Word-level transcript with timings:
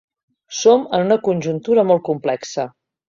Som 0.59 0.87
en 0.99 1.05
una 1.09 1.17
conjuntura 1.27 1.85
molt 1.91 2.07
complexa. 2.09 2.67